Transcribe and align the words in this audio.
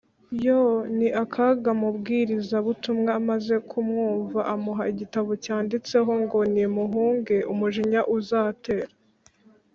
yoooo 0.45 0.79
ni 0.97 1.07
akaga 1.23 1.71
Mubwirizabutumwa 1.81 3.09
amaze 3.19 3.55
kumwumva 3.69 4.39
amuha 4.53 4.83
igitabo 4.93 5.31
cyanditseho 5.43 6.11
ngo 6.23 6.39
Nimuhunge 6.53 7.37
umujinya 7.53 8.01
uzatera, 8.17 8.87